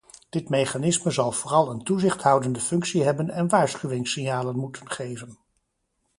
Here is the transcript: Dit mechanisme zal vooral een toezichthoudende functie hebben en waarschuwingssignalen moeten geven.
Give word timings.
Dit 0.29 0.49
mechanisme 0.49 1.11
zal 1.11 1.31
vooral 1.31 1.69
een 1.69 1.83
toezichthoudende 1.83 2.59
functie 2.59 3.03
hebben 3.03 3.29
en 3.29 3.49
waarschuwingssignalen 3.49 4.55
moeten 4.59 4.89
geven. 4.89 5.37